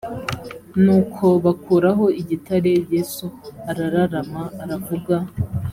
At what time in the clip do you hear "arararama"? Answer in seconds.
3.69-4.43